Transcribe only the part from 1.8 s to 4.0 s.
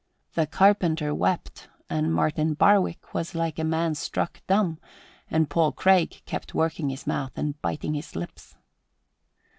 and Martin Barwick was like a man